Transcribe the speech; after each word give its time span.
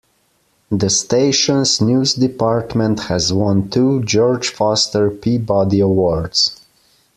The 0.71 0.89
station's 0.89 1.79
news 1.79 2.15
department 2.15 3.01
has 3.01 3.31
won 3.31 3.69
two 3.69 4.01
George 4.01 4.49
Foster 4.49 5.11
Peabody 5.11 5.79
awards. 5.79 6.59